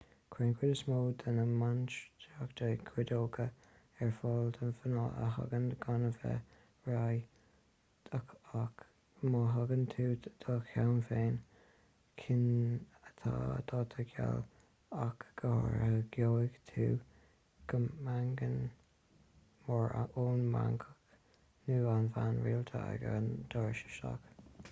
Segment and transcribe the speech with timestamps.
[0.33, 3.43] cuireann cuid is mó de na mainistreacha cídeoga
[4.05, 8.15] ar fáil do mhná a thagann gan a bheith réidh
[8.61, 8.81] ach
[9.35, 10.07] má thugann tú
[10.45, 11.37] do cheann féin
[12.23, 12.49] cinn
[13.11, 13.35] atá
[13.73, 14.41] daite geal
[15.05, 16.59] ach go háirithe gheobhaidh
[17.73, 20.91] tú meangadh mór ón mhanach
[21.69, 24.53] nó an bhean rialta ag an doras isteach